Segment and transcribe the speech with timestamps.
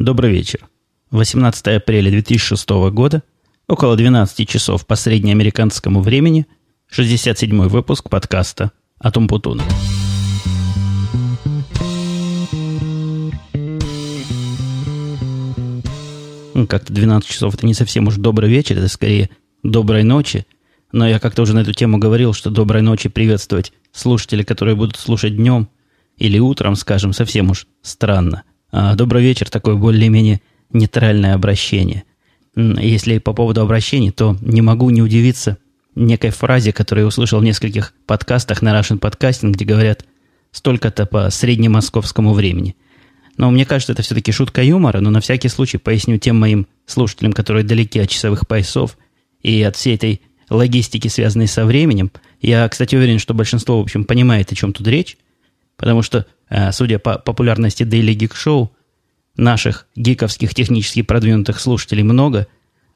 [0.00, 0.60] Добрый вечер.
[1.10, 3.22] 18 апреля 2006 года,
[3.68, 6.46] около 12 часов по среднеамериканскому времени,
[6.90, 9.62] 67-й выпуск подкаста «Атум Путуна».
[16.54, 19.28] Ну, как-то 12 часов это не совсем уж добрый вечер, это скорее
[19.62, 20.46] доброй ночи.
[20.92, 24.96] Но я как-то уже на эту тему говорил, что доброй ночи приветствовать слушателей, которые будут
[24.96, 25.68] слушать днем
[26.16, 28.44] или утром, скажем, совсем уж странно.
[28.72, 30.40] А, добрый вечер, такое более-менее
[30.72, 32.04] нейтральное обращение.
[32.54, 35.58] Если по поводу обращений, то не могу не удивиться
[35.94, 40.04] некой фразе, которую я услышал в нескольких подкастах на Russian Podcasting, где говорят
[40.52, 42.76] столько-то по среднемосковскому времени.
[43.36, 47.32] Но мне кажется, это все-таки шутка юмора, но на всякий случай поясню тем моим слушателям,
[47.32, 48.98] которые далеки от часовых поясов
[49.42, 52.10] и от всей этой логистики, связанной со временем.
[52.40, 55.16] Я, кстати, уверен, что большинство, в общем, понимает, о чем тут речь,
[55.76, 56.26] потому что
[56.72, 58.70] судя по популярности Daily Geek Show,
[59.36, 62.46] наших гиковских технически продвинутых слушателей много,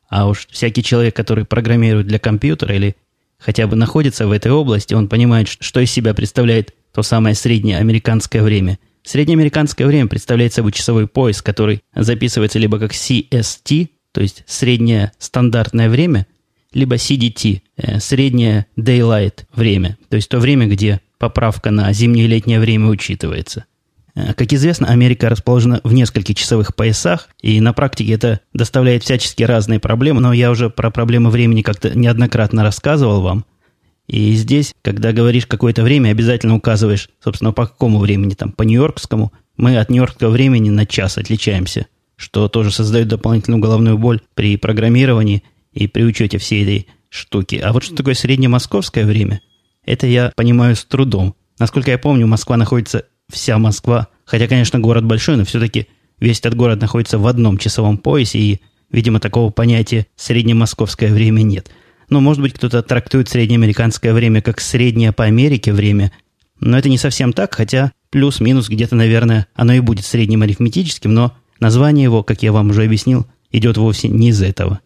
[0.08, 2.96] а уж всякий человек, который программирует для компьютера или
[3.38, 7.78] хотя бы находится в этой области, он понимает, что из себя представляет то самое среднее
[7.78, 8.78] американское время.
[9.02, 15.90] Среднеамериканское время представляет собой часовой пояс, который записывается либо как CST, то есть среднее стандартное
[15.90, 16.26] время,
[16.72, 22.28] либо CDT, э, среднее daylight время, то есть то время, где поправка на зимнее и
[22.28, 23.64] летнее время учитывается.
[24.14, 29.42] Э, как известно, Америка расположена в нескольких часовых поясах, и на практике это доставляет всячески
[29.42, 33.46] разные проблемы, но я уже про проблемы времени как-то неоднократно рассказывал вам.
[34.06, 39.32] И здесь, когда говоришь какое-то время, обязательно указываешь, собственно, по какому времени, там, по нью-йоркскому.
[39.56, 41.86] Мы от нью-йоркского времени на час отличаемся,
[42.16, 47.56] что тоже создает дополнительную головную боль при программировании и при учете всей этой штуки.
[47.64, 49.40] А вот что такое среднемосковское время–
[49.86, 51.34] это я понимаю с трудом.
[51.58, 55.88] Насколько я помню, Москва находится вся Москва, хотя, конечно, город большой, но все-таки
[56.20, 61.70] весь этот город находится в одном часовом поясе, и, видимо, такого понятия среднемосковское время нет.
[62.10, 66.12] Но, может быть, кто-то трактует среднеамериканское время как среднее по Америке время,
[66.60, 71.36] но это не совсем так, хотя плюс-минус где-то, наверное, оно и будет средним арифметическим, но
[71.60, 74.80] название его, как я вам уже объяснил, идет вовсе не из этого.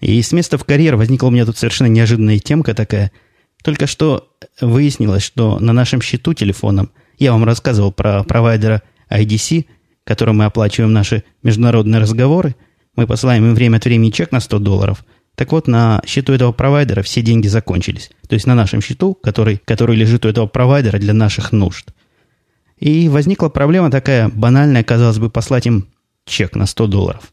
[0.00, 3.10] И с места в карьер возникла у меня тут совершенно неожиданная темка такая–
[3.62, 4.30] только что
[4.60, 9.66] выяснилось, что на нашем счету телефоном, я вам рассказывал про провайдера IDC,
[10.04, 12.54] которым мы оплачиваем наши международные разговоры,
[12.96, 15.04] мы посылаем им время от времени чек на 100 долларов.
[15.34, 18.10] Так вот, на счету этого провайдера все деньги закончились.
[18.26, 21.90] То есть на нашем счету, который, который лежит у этого провайдера для наших нужд.
[22.78, 25.88] И возникла проблема такая банальная, казалось бы, послать им
[26.24, 27.32] чек на 100 долларов.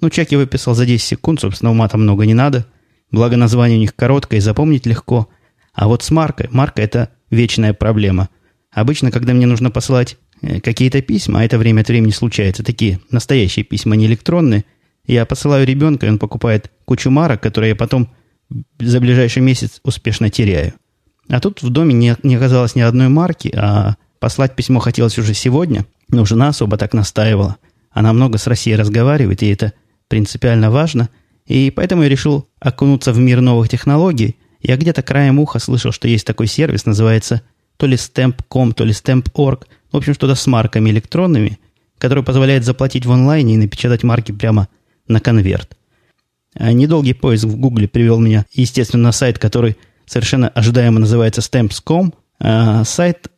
[0.00, 2.66] Ну, чек я выписал за 10 секунд, собственно, ума там много не надо.
[3.10, 5.28] Благо название у них короткое и запомнить легко.
[5.76, 8.30] А вот с маркой, марка– это вечная проблема.
[8.72, 12.98] Обычно, когда мне нужно посылать э, какие-то письма, а это время от времени случается, такие
[13.10, 14.64] настоящие письма, не электронные,
[15.06, 18.08] я посылаю ребенка, и он покупает кучу марок, которые я потом
[18.80, 20.72] за ближайший месяц успешно теряю.
[21.28, 25.34] А тут в доме не, не оказалось ни одной марки, а послать письмо хотелось уже
[25.34, 27.56] сегодня, но жена особо так настаивала.
[27.90, 29.74] Она много с Россией разговаривает, и это
[30.08, 31.10] принципиально важно.
[31.44, 36.08] И поэтому я решил окунуться в мир новых технологий– я где-то краем уха слышал, что
[36.08, 37.42] есть такой сервис, называется
[37.76, 41.58] то ли Stamp.com, то ли Stamp.org, в общем, что-то с марками электронными,
[41.98, 44.68] который позволяет заплатить в онлайне и напечатать марки прямо
[45.08, 45.76] на конверт.
[46.54, 52.14] А недолгий поиск в Гугле привел меня, естественно, на сайт, который совершенно ожидаемо называется Stamps.com.
[52.38, 53.28] А сайт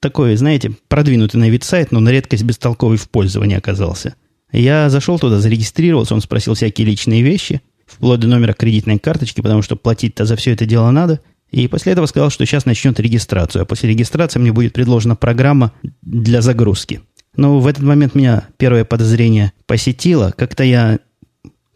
[0.00, 4.14] такой, знаете, продвинутый на вид сайт, но на редкость бестолковый в пользовании оказался.
[4.52, 7.60] Я зашел туда, зарегистрировался, он спросил всякие личные вещи–
[7.96, 11.20] вплоть до номера кредитной карточки, потому что платить-то за все это дело надо.
[11.50, 15.72] И после этого сказал, что сейчас начнет регистрацию, а после регистрации мне будет предложена программа
[16.02, 17.00] для загрузки.
[17.36, 20.32] Но в этот момент меня первое подозрение посетило.
[20.36, 20.98] Как-то я,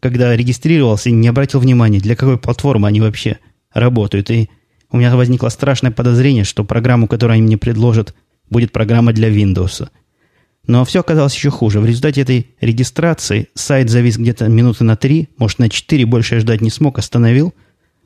[0.01, 3.39] когда регистрировался, не обратил внимания, для какой платформы они вообще
[3.73, 4.31] работают.
[4.31, 4.51] И
[4.91, 8.15] у меня возникло страшное подозрение, что программу, которую они мне предложат,
[8.49, 9.89] будет программа для Windows.
[10.67, 11.81] Но все оказалось еще хуже.
[11.81, 16.41] В результате этой регистрации сайт завис где-то минуты на три, может, на четыре, больше я
[16.41, 17.55] ждать не смог, остановил.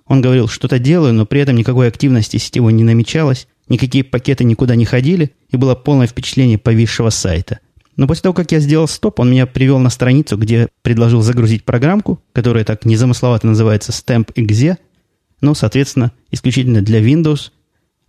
[0.07, 4.77] Он говорил, что-то делаю, но при этом никакой активности сетевой не намечалось, никакие пакеты никуда
[4.77, 7.61] не ходили, и было полное впечатление повисшего сайта.
[7.97, 11.65] Но после того, как я сделал стоп, он меня привел на страницу, где предложил загрузить
[11.65, 14.77] программку, которая так незамысловато называется Stamp.exe,
[15.41, 17.51] ну, соответственно, исключительно для Windows,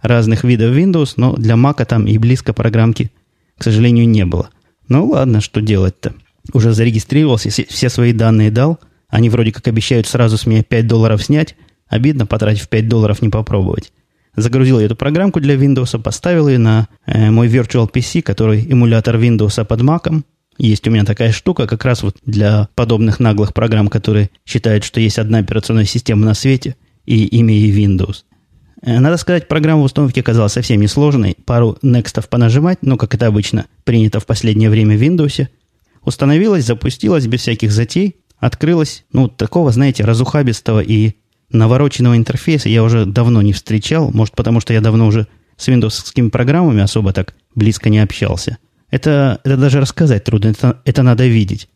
[0.01, 3.11] разных видов Windows, но для Mac там и близко программки–
[3.57, 4.49] к сожалению, не было.
[4.87, 6.13] Ну ладно, что делать-то?
[6.53, 8.79] Уже зарегистрировался, все свои данные дал.
[9.09, 11.55] Они вроде как обещают сразу с меня 5 долларов снять.
[11.87, 13.91] Обидно, потратив 5 долларов, не попробовать.
[14.35, 19.15] Загрузил я эту программку для Windows, поставил ее на э, мой Virtual PC, который эмулятор
[19.15, 20.23] Windows под Mac.
[20.57, 24.99] Есть у меня такая штука как раз вот для подобных наглых программ, которые считают, что
[24.99, 26.75] есть одна операционная система на свете,
[27.05, 28.23] и имя ей Windows.
[28.85, 31.35] Э, надо сказать, программа в установке оказалась совсем несложной.
[31.45, 35.47] Пару некстов понажимать, ну, как это обычно принято в последнее время в Windows.
[36.03, 39.03] Установилась, запустилась без всяких затей, открылась.
[39.11, 41.13] Ну, такого, знаете, разухабистого и
[41.49, 44.11] навороченного интерфейса я уже давно не встречал.
[44.11, 45.27] Может, потому что я давно уже
[45.57, 48.59] с виндовскими программами особо так близко не общался.
[48.91, 51.69] Это, это даже рассказать трудно, это, это надо видеть.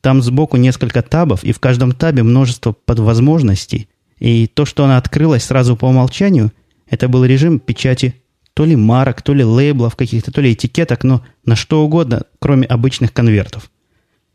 [0.00, 3.88] Там сбоку несколько табов, и в каждом табе множество подвозможностей.
[4.22, 6.52] И то, что она открылась сразу по умолчанию,
[6.88, 8.14] это был режим печати
[8.54, 12.68] то ли марок, то ли лейблов каких-то, то ли этикеток, но на что угодно, кроме
[12.68, 13.68] обычных конвертов.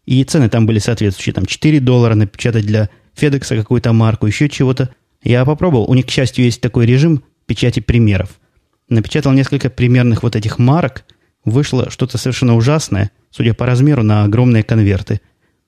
[0.05, 1.31] И цены там были соответствующие.
[1.31, 4.89] Там 4 доллара напечатать для Федекса какую-то марку, еще чего-то.
[5.23, 5.89] Я попробовал.
[5.89, 8.41] У них, к счастью, есть такой режим печати примеров.
[8.89, 11.05] Напечатал несколько примерных вот этих марок.
[11.45, 15.21] Вышло что-то совершенно ужасное, судя по размеру, на огромные конверты.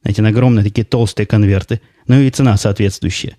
[0.04, 1.80] Эти на огромные такие толстые конверты.
[2.08, 3.38] Ну и цена соответствующая.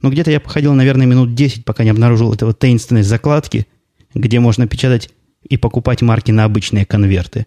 [0.00, 3.66] Но где-то я походил, наверное, минут 10, пока не обнаружил этого таинственной закладки,
[4.14, 5.10] где можно печатать
[5.42, 7.46] и покупать марки на обычные конверты.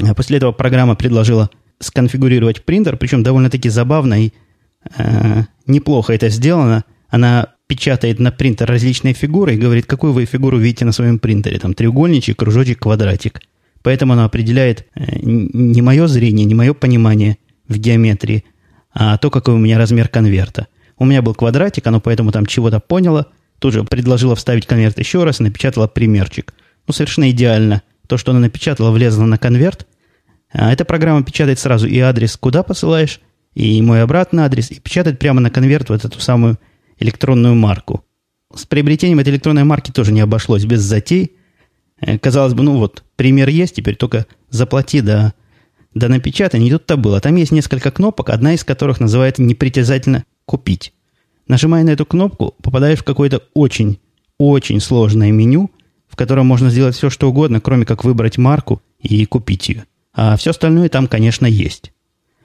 [0.00, 1.50] А после этого программа предложила
[1.80, 4.32] сконфигурировать принтер, причем довольно-таки забавно и
[4.96, 6.84] э, неплохо это сделано.
[7.08, 11.58] Она печатает на принтер различные фигуры и говорит, какую вы фигуру видите на своем принтере.
[11.58, 13.40] Там треугольничек, кружочек, квадратик.
[13.82, 18.44] Поэтому она определяет э, не мое зрение, не мое понимание в геометрии,
[18.92, 20.66] а то, какой у меня размер конверта.
[20.98, 23.26] У меня был квадратик, оно поэтому там чего-то поняло.
[23.58, 26.54] Тут же предложила вставить конверт еще раз и напечатала примерчик.
[26.86, 27.82] Ну, совершенно идеально.
[28.06, 29.86] То, что она напечатала, влезло на конверт–
[30.50, 33.20] а эта программа печатает сразу и адрес, куда посылаешь,
[33.54, 36.58] и мой обратный адрес, и печатает прямо на конверт вот эту самую
[36.98, 38.04] электронную марку.
[38.54, 41.36] С приобретением этой электронной марки тоже не обошлось без затей.
[42.00, 45.34] Э, казалось бы, ну вот, пример есть, теперь только заплати да,
[45.92, 46.60] да напечатай.
[46.60, 47.20] Не тут-то было.
[47.20, 50.94] Там есть несколько кнопок, одна из которых называется непритязательно «Купить».
[51.46, 53.98] Нажимая на эту кнопку, попадаешь в какое-то очень,
[54.38, 55.70] очень сложное меню,
[56.08, 59.84] в котором можно сделать все, что угодно, кроме как выбрать марку и купить ее.
[60.14, 61.92] А все остальное там, конечно, есть.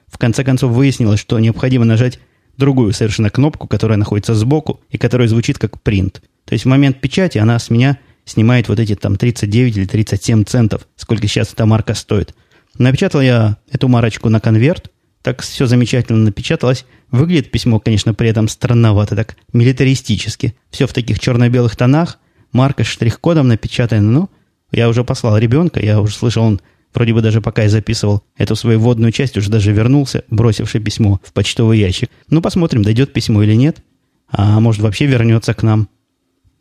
[0.06, 2.20] В конце концов выяснилось, что необходимо нажать
[2.58, 6.20] другую совершенно кнопку, которая находится сбоку и которая звучит как принт.
[6.44, 7.96] То есть в момент печати она с меня
[8.26, 12.34] снимает вот эти там 39 или 37 центов, сколько сейчас эта марка стоит.
[12.76, 14.90] Напечатал я эту марочку на конверт,
[15.24, 16.84] так все замечательно напечаталось.
[17.10, 20.54] Выглядит письмо, конечно, при этом странновато, так милитаристически.
[20.70, 22.18] Все в таких черно-белых тонах,
[22.52, 24.02] марка штрих-кодом напечатана.
[24.02, 24.30] Ну,
[24.70, 26.60] я уже послал ребенка, я уже слышал, он
[26.94, 31.20] Вроде бы даже пока я записывал эту свою вводную часть, уже даже вернулся, бросивший письмо
[31.24, 32.08] в почтовый ящик.
[32.28, 33.82] Ну, посмотрим, дойдет письмо или нет.
[34.28, 35.88] А может, вообще вернется к нам.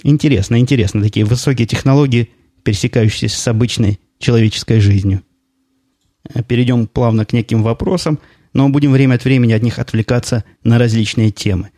[0.01, 1.03] Интересно, интересно.
[1.03, 2.31] Такие высокие технологии,
[2.63, 5.21] пересекающиеся с обычной человеческой жизнью.
[6.47, 8.17] Перейдем плавно к неким вопросам,
[8.53, 11.71] но будем время от времени от них отвлекаться на различные темы.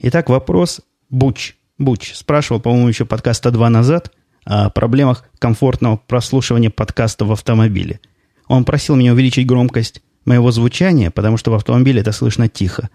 [0.00, 1.56] Итак, вопрос Буч.
[1.78, 4.12] Буч спрашивал, по-моему, еще подкаста два назад–
[4.44, 8.00] о проблемах комфортного прослушивания подкаста в автомобиле.
[8.48, 12.90] Он просил меня увеличить громкость моего звучания, потому что в автомобиле это слышно тихо.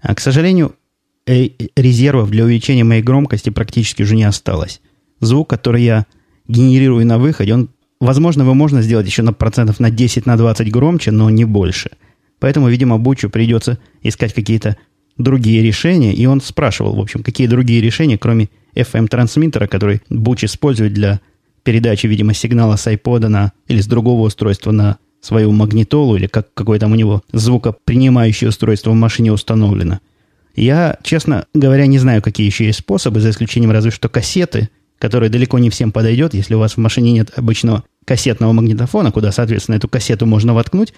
[0.00, 0.74] А, к сожалению,
[1.26, 4.80] э, резервов для увеличения моей громкости практически уже не осталось.
[5.20, 6.06] Звук, который я
[6.48, 7.70] генерирую на выходе, он,
[8.00, 11.92] возможно, его можно сделать еще на процентов на 10, на 20 громче, но не больше.
[12.38, 14.76] Поэтому, видимо, Бучу придется искать какие-то
[15.18, 16.12] другие решения.
[16.12, 21.20] И он спрашивал, в общем, какие другие решения, кроме FM-трансмиттера, который Буч использует для
[21.62, 26.52] передачи, видимо, сигнала с iPod на, или с другого устройства на свою магнитолу, или как,
[26.54, 30.00] какое там у него звукопринимающее устройство в машине установлено.
[30.54, 35.28] Я, честно говоря, не знаю, какие еще есть способы, за исключением разве что кассеты, которые
[35.28, 39.76] далеко не всем подойдет, если у вас в машине нет обычного кассетного магнитофона, куда, соответственно,
[39.76, 40.94] эту кассету можно воткнуть.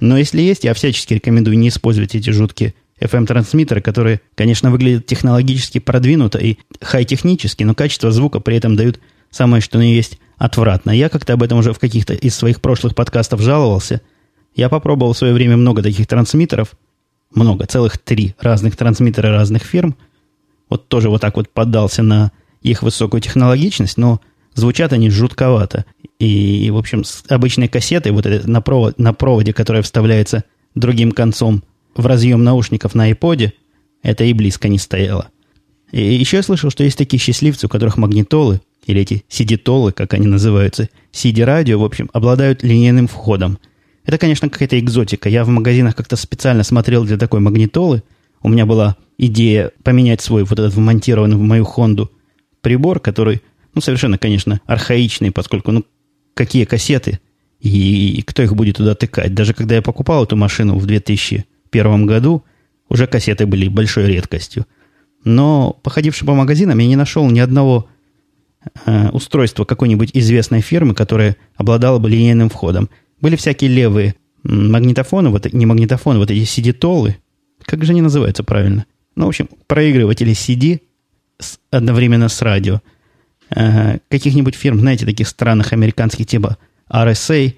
[0.00, 5.78] Но если есть, я всячески рекомендую не использовать эти жуткие FM-трансмиттеры, которые, конечно, выглядят технологически
[5.78, 10.90] продвинуто и хай-технически, но качество звука при этом дают самое, что ни есть, отвратно.
[10.90, 14.00] Я как-то об этом уже в каких-то из своих прошлых подкастов жаловался.
[14.54, 16.72] Я попробовал в свое время много таких трансмиттеров.
[17.34, 19.96] Много, целых три разных трансмиттера разных фирм.
[20.68, 22.30] Вот тоже вот так вот поддался на
[22.60, 24.20] их высокую технологичность, но
[24.54, 25.84] звучат они жутковато.
[26.18, 30.44] И, в общем, с обычной кассетой, вот это на, провод, на проводе, которая вставляется
[30.74, 33.52] другим концом в разъем наушников на iPod,
[34.02, 35.28] это и близко не стояло.
[35.90, 40.14] И еще я слышал, что есть такие счастливцы, у которых магнитолы, или эти сидитолы, как
[40.14, 43.58] они называются, CD-радио, в общем, обладают линейным входом.
[44.04, 45.28] Это, конечно, какая-то экзотика.
[45.28, 48.02] Я в магазинах как-то специально смотрел для такой магнитолы.
[48.42, 52.10] У меня была идея поменять свой вот этот вмонтированный в мою Хонду
[52.62, 53.42] прибор, который,
[53.74, 55.84] ну, совершенно, конечно, архаичный, поскольку, ну,
[56.34, 57.20] какие кассеты
[57.60, 59.34] И, и кто их будет туда тыкать?
[59.34, 62.44] Даже когда я покупал эту машину в 2001 году,
[62.88, 64.66] уже кассеты были большой редкостью.
[65.24, 67.88] Но, походивший по магазинам, я не нашел ни одного
[68.84, 72.90] э, устройства какой-нибудь известной фирмы, которое обладало бы линейным входом.
[73.20, 77.16] Были всякие левые магнитофоны, вот, не магнитофоны, вот эти CD-толы.
[77.64, 78.86] Как же они называются правильно?
[79.14, 80.80] Ну, в общем, проигрыватели CD
[81.38, 82.80] с, одновременно с радио.
[84.08, 86.58] Каких-нибудь фирм, знаете, таких странных американских типа
[86.90, 87.54] RSA,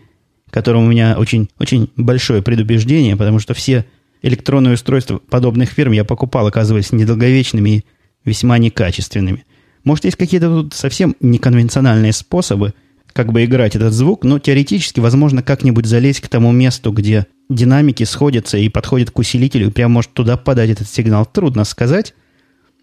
[0.51, 3.85] которым у меня очень, очень большое предубеждение, потому что все
[4.23, 7.85] электронные устройства подобных фирм я покупал, оказывались недолговечными и
[8.25, 9.45] весьма некачественными.
[9.85, 12.73] Может, есть какие-то тут совсем неконвенциональные способы,
[13.13, 18.05] как бы играть этот звук, но теоретически возможно как-нибудь залезть к тому месту, где динамики
[18.05, 21.27] сходятся и подходят к усилителю, и прям может туда подать этот сигнал.
[21.27, 22.15] Трудно сказать.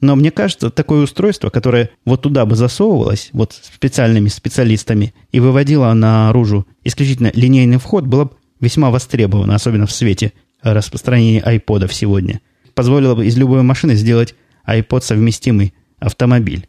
[0.01, 5.93] Но мне кажется, такое устройство, которое вот туда бы засовывалось, вот специальными специалистами, и выводило
[5.93, 12.41] наружу исключительно линейный вход, было бы весьма востребовано, особенно в свете распространения айподов сегодня.
[12.73, 14.35] Позволило бы из любой машины сделать
[14.67, 16.67] iPod совместимый автомобиль.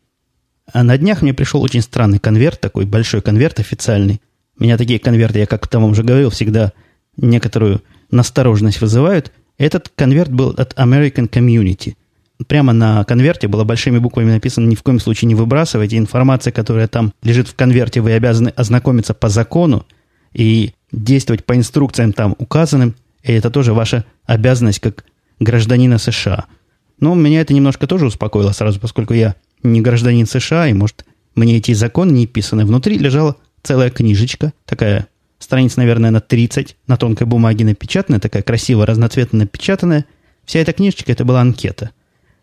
[0.71, 4.21] А на днях мне пришел очень странный конверт, такой большой конверт официальный.
[4.59, 6.73] Меня такие конверты, я как там уже говорил, всегда
[7.17, 9.33] некоторую настороженность вызывают.
[9.59, 11.95] Этот конверт был от American Community.
[12.49, 15.99] Прямо на конверте было большими буквами написано «Ни в коем случае не выбрасывайте».
[15.99, 19.87] Информация, которая там лежит в конверте, вы обязаны ознакомиться по закону
[20.33, 22.95] и действовать по инструкциям там указанным.
[23.23, 25.05] И это тоже ваша обязанность как
[25.41, 26.47] гражданина США.
[26.99, 31.57] Но меня это немножко тоже успокоило сразу, поскольку я не гражданин США, и, может, мне
[31.57, 32.65] эти законы не писаны.
[32.65, 35.09] Внутри лежала целая книжечка, такая
[35.39, 40.05] страница, наверное, на 30, на тонкой бумаге напечатанная, такая красиво разноцветно напечатанная.
[40.45, 41.91] Вся эта книжечка, это была анкета.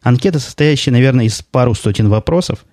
[0.01, 2.65] Анкета, состоящая, наверное, из пару сотен вопросов,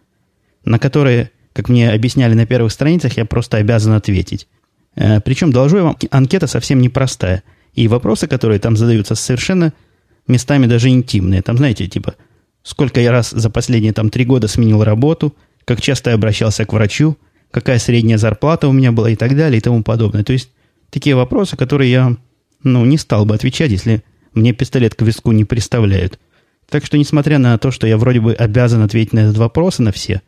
[0.65, 4.49] на которые, как мне объясняли на первых страницах, я просто обязан ответить.
[4.95, 7.43] Э, причем, доложу я вам, анкета совсем непростая.
[7.75, 9.73] И вопросы, которые там задаются, совершенно
[10.27, 11.43] местами даже интимные.
[11.43, 12.15] Там, знаете, типа,
[12.63, 16.73] сколько я раз за последние там три года сменил работу, как часто я обращался к
[16.73, 17.17] врачу,
[17.51, 20.25] какая средняя зарплата у меня была и так далее и тому подобное.
[20.25, 20.51] То есть
[20.91, 22.17] такие вопросы, которые я
[22.63, 24.03] ну, не стал бы отвечать, если
[24.35, 26.19] мне пистолет к виску не представляют.
[26.69, 29.93] Так что, несмотря на то, что я вроде бы обязан ответить на этот вопрос, на
[29.93, 30.23] все,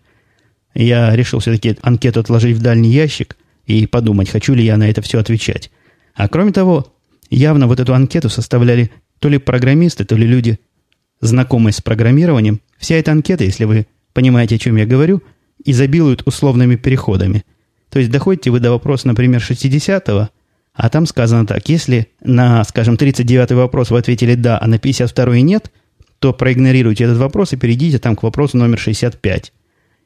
[0.75, 5.03] я решил все-таки анкету отложить в дальний ящик и подумать, хочу ли я на это
[5.03, 5.71] все отвечать.
[6.15, 6.93] А кроме того,
[7.31, 10.59] явно вот эту анкету составляли то ли программисты, то ли люди,
[11.21, 12.61] знакомые с программированием.
[12.79, 15.23] Вся эта анкета, если вы понимаете, о чем я говорю,
[15.65, 17.45] изобилует условными переходами.
[17.91, 20.29] То есть доходите вы до вопроса, например, 60-го,
[20.75, 25.43] а там сказано так, если на, скажем, 39-й вопрос вы ответили «да», а на 52-й
[25.43, 25.73] «нет»,
[26.19, 29.53] то проигнорируйте этот вопрос и перейдите там к вопросу номер 65.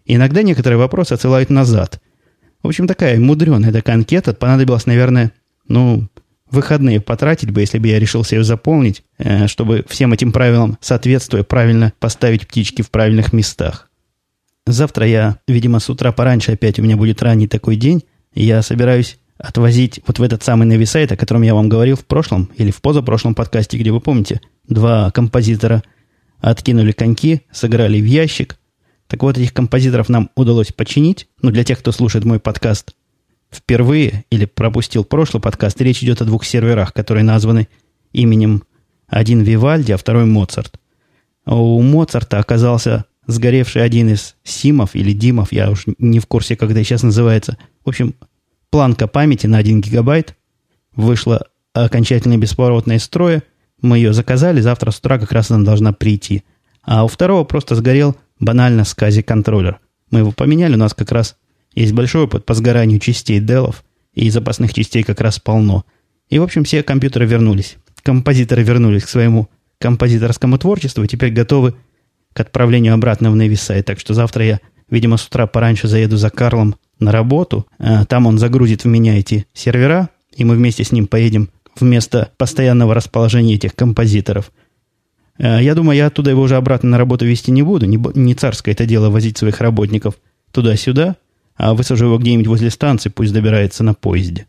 [0.07, 2.01] Иногда некоторые вопросы отсылают назад.
[2.63, 4.35] В общем, такая мудреная такая анкета.
[4.35, 5.33] Понадобилось, наверное,
[5.67, 6.09] ну,
[6.51, 11.43] выходные потратить бы, если бы я решился ее заполнить, э, чтобы всем этим правилам соответствуя
[11.43, 13.89] правильно поставить птички в правильных местах.
[14.67, 18.05] Завтра я, видимо, с утра пораньше опять у меня будет ранний такой день.
[18.35, 22.51] Я собираюсь отвозить вот в этот самый нависайт, о котором я вам говорил в прошлом
[22.57, 25.83] или в позапрошлом подкасте, где вы помните, два композитора
[26.43, 28.59] откинули коньки, сыграли в ящик.
[29.07, 31.29] Так вот, этих композиторов нам удалось починить.
[31.41, 32.95] Ну, для тех, кто слушает мой подкаст
[33.51, 37.69] впервые или пропустил прошлый подкаст, речь идет о двух серверах, которые названы
[38.13, 38.65] именем
[39.07, 40.81] один Вивальди, а второй Моцарт.
[41.45, 46.57] А у Моцарта оказался сгоревший один из симов или димов, я уж не в курсе,
[46.57, 47.57] как это сейчас называется.
[47.85, 48.15] В общем,
[48.71, 50.37] планка памяти на 1 гигабайт
[50.97, 53.43] вышла окончательно бесповоротно строя,
[53.83, 56.45] мы ее заказали, завтра с утра как раз она должна прийти.
[56.83, 59.81] А у второго просто сгорел банально скази-контроллер.
[60.11, 61.37] Мы его поменяли, у нас как раз
[61.75, 63.85] есть большой опыт по сгоранию частей делов,
[64.15, 65.85] и запасных частей как раз полно.
[66.29, 67.77] И, в общем, все компьютеры вернулись.
[68.03, 69.49] Композиторы вернулись к своему
[69.79, 71.75] композиторскому творчеству и теперь готовы
[72.33, 73.83] к отправлению обратно в Невисай.
[73.83, 74.61] Так что завтра я,
[74.91, 77.67] видимо, с утра пораньше заеду за Карлом на работу.
[77.79, 82.31] А там он загрузит в меня эти сервера, и мы вместе с ним поедем вместо
[82.37, 84.53] постоянного расположения этих композиторов.
[85.39, 87.87] Э, я думаю, я оттуда его уже обратно на работу вести не буду.
[87.87, 90.17] Не, не царское это дело возить своих работников
[90.53, 91.17] туда-сюда,
[91.57, 94.47] а высажу его где-нибудь возле станции, пусть добирается на поезде.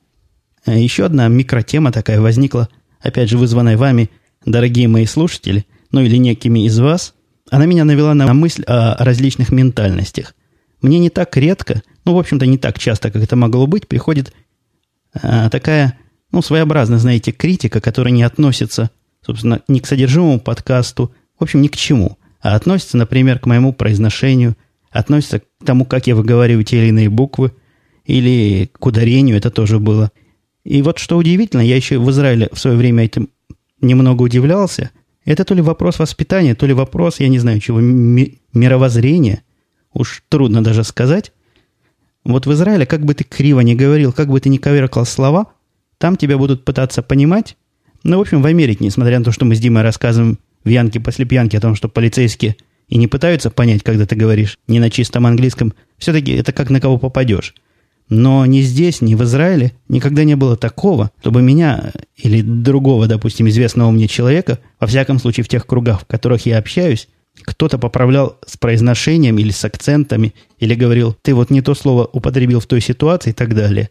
[0.65, 4.09] Э, еще одна микротема такая возникла, опять же вызванная вами,
[4.45, 7.13] дорогие мои слушатели, ну или некими из вас.
[7.49, 10.33] Она меня навела на мысль о различных ментальностях.
[10.81, 14.33] Мне не так редко, ну, в общем-то, не так часто, как это могло быть, приходит
[15.13, 15.97] а, такая
[16.33, 18.89] ну, своеобразно, знаете, критика, которая не относится,
[19.25, 23.71] собственно, ни к содержимому подкасту, в общем, ни к чему, а относится, например, к моему
[23.71, 24.57] произношению,
[24.89, 27.53] относится к тому, как я выговариваю те или иные буквы,
[28.05, 30.11] или к ударению, это тоже было.
[30.63, 33.29] И вот что удивительно, я еще в Израиле в свое время этим
[33.79, 34.89] немного удивлялся.
[35.25, 39.43] Это то ли вопрос воспитания, то ли вопрос, я не знаю чего, ми- мировоззрения.
[39.93, 41.31] Уж трудно даже сказать.
[42.25, 45.52] Вот в Израиле, как бы ты криво не говорил, как бы ты не коверкал слова,
[46.03, 47.55] там тебя будут пытаться понимать.
[48.03, 50.99] Ну, в общем, в Америке, несмотря на то, что мы с Димой рассказываем в Янке
[50.99, 52.57] после пьянки о том, что полицейские
[52.89, 56.81] и не пытаются понять, когда ты говоришь не на чистом английском, все-таки это как на
[56.81, 57.55] кого попадешь.
[58.09, 63.47] Но ни здесь, ни в Израиле никогда не было такого, чтобы меня или другого, допустим,
[63.47, 67.07] известного мне человека, во всяком случае в тех кругах, в которых я общаюсь,
[67.43, 72.59] кто-то поправлял с произношением или с акцентами, или говорил, ты вот не то слово употребил
[72.59, 73.89] в той ситуации и так далее.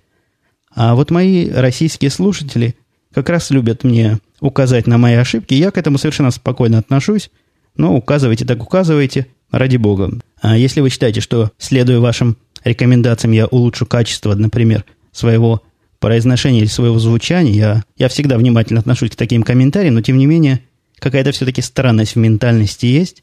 [0.75, 2.77] А вот мои российские слушатели
[3.13, 7.31] как раз любят мне указать на мои ошибки, я к этому совершенно спокойно отношусь,
[7.77, 10.11] но указывайте так указывайте, ради бога.
[10.41, 15.63] А если вы считаете, что, следуя вашим рекомендациям, я улучшу качество, например, своего
[16.01, 20.27] произношения или своего звучания, я, я всегда внимательно отношусь к таким комментариям, но тем не
[20.27, 20.63] менее,
[20.99, 23.23] какая-то все-таки странность в ментальности есть.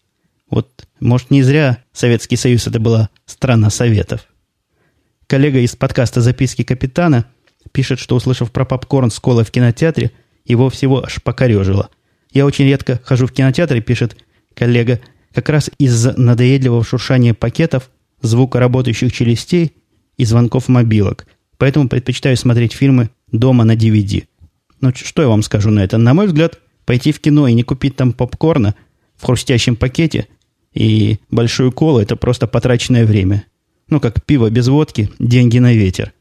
[0.50, 4.22] Вот, может, не зря Советский Союз это была страна советов.
[5.28, 7.26] Коллега из подкаста «Записки капитана»
[7.72, 10.12] пишет, что, услышав про попкорн с колой в кинотеатре,
[10.46, 11.90] его всего аж покорежило.
[12.32, 14.18] «Я очень редко хожу в кинотеатр», пишет
[14.54, 15.00] коллега,
[15.34, 17.90] как раз из-за надоедливого шуршания пакетов,
[18.22, 19.74] звука работающих челюстей
[20.18, 21.28] и звонков мобилок.
[21.58, 24.26] Поэтому предпочитаю смотреть фильмы дома на DVD.
[24.82, 25.98] Ну, что я вам скажу на это?
[25.98, 28.76] На мой взгляд, пойти в кино и не купить там попкорна
[29.18, 30.28] в хрустящем пакете
[30.74, 33.46] и большую колу– это просто потраченное время.
[33.90, 36.14] Ну, как пиво без водки, деньги на ветер.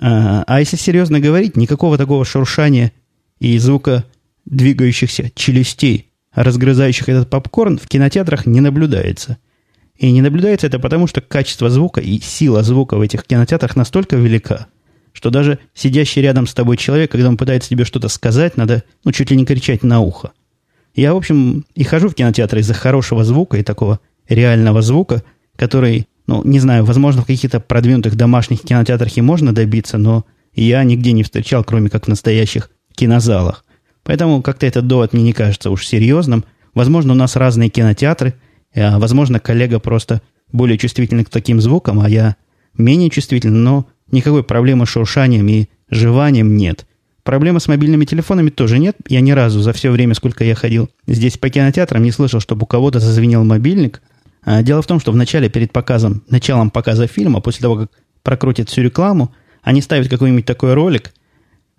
[0.00, 2.92] А, а если серьезно говорить, никакого такого шуршания
[3.38, 4.04] и звука
[4.46, 9.38] двигающихся челюстей, разгрызающих этот попкорн, в кинотеатрах не наблюдается.
[9.96, 14.16] И не наблюдается это потому, что качество звука и сила звука в этих кинотеатрах настолько
[14.16, 14.68] велика,
[15.12, 19.12] что даже сидящий рядом с тобой человек, когда он пытается тебе что-то сказать, надо ну,
[19.12, 20.32] чуть ли не кричать на ухо.
[20.94, 25.22] Я, в общем, и хожу в кинотеатры из-за хорошего звука и такого реального звука,
[25.56, 30.84] который, ну, не знаю, возможно, в каких-то продвинутых домашних кинотеатрах и можно добиться, но я
[30.84, 33.64] нигде не встречал, кроме как в настоящих кинозалах.
[34.04, 36.44] Поэтому как-то этот довод мне не кажется уж серьезным.
[36.72, 38.34] Возможно, у нас разные кинотеатры,
[38.76, 42.36] а возможно, коллега просто более чувствительный к таким звукам, а я
[42.78, 46.86] менее чувствительный, но никакой проблемы с шуршанием и жеванием нет.
[47.24, 48.96] Проблемы с мобильными телефонами тоже нет.
[49.08, 52.62] Я ни разу за все время, сколько я ходил здесь по кинотеатрам, не слышал, чтобы
[52.62, 54.00] у кого-то зазвенел мобильник.
[54.42, 57.90] А дело в том, что в начале, перед показом, началом показа фильма, после того, как
[58.22, 61.12] прокрутят всю рекламу, они ставят какой-нибудь такой ролик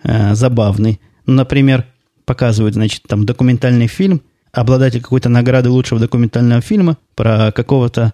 [0.03, 0.99] э, забавный.
[1.25, 1.85] Например,
[2.25, 4.21] показывают, значит, там документальный фильм,
[4.51, 8.13] обладатель какой-то награды лучшего документального фильма про какого-то,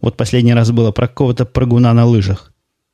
[0.00, 2.52] вот последний раз было про какого-то прыгуна на лыжах,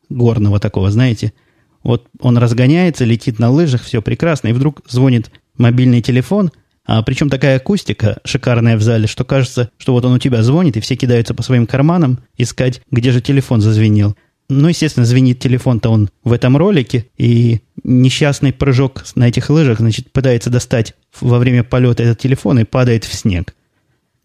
[0.08, 1.32] горного такого, знаете–
[1.82, 6.50] вот он разгоняется, летит на лыжах, все прекрасно, и вдруг звонит мобильный телефон,
[6.88, 10.78] а причем такая акустика шикарная в зале, что кажется, что вот он у тебя звонит,
[10.78, 14.16] и все кидаются по своим карманам искать, где же телефон зазвенел.
[14.48, 20.10] Ну, естественно, звенит телефон-то он в этом ролике, и несчастный прыжок на этих лыжах, значит,
[20.12, 23.54] пытается достать во время полета этот телефон и падает в снег.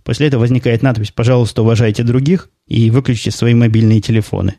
[0.05, 4.55] После этого возникает надпись «Пожалуйста, уважайте других» и выключите свои мобильные телефоны.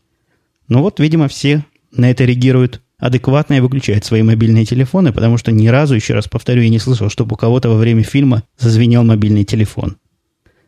[0.68, 5.52] Ну вот, видимо, все на это реагируют адекватно и выключают свои мобильные телефоны, потому что
[5.52, 9.04] ни разу, еще раз повторю, я не слышал, чтобы у кого-то во время фильма зазвенел
[9.04, 9.96] мобильный телефон.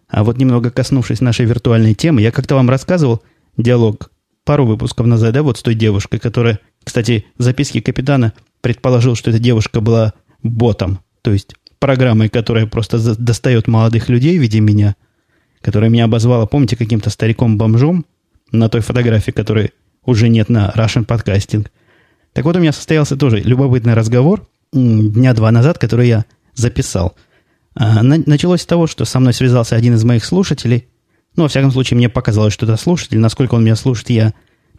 [0.08, 3.22] А вот немного коснувшись нашей виртуальной темы, я как-то вам рассказывал
[3.56, 4.10] диалог
[4.44, 9.30] пару выпусков назад, да, вот с той девушкой, которая, кстати, в записке капитана предположил, что
[9.30, 14.94] эта девушка была ботом, то есть программой, которая просто достает молодых людей в виде меня,
[15.60, 18.06] которая меня обозвала, помните, каким-то стариком-бомжом
[18.52, 19.72] на той фотографии, которой
[20.04, 21.66] уже нет на Russian Podcasting.
[22.36, 27.16] Так вот, у меня состоялся тоже любопытный разговор дня два назад, который я записал.
[27.74, 30.86] А, началось с того, что со мной связался один из моих слушателей.
[31.34, 33.18] Ну, во всяком случае, мне показалось, что это слушатель.
[33.18, 34.34] Насколько он меня слушает, я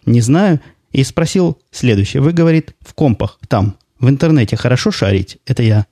[0.05, 0.61] не знаю.
[0.91, 2.21] И спросил следующее.
[2.21, 5.39] Вы, говорит, в компах, там, в интернете хорошо шарить?
[5.47, 5.87] Это я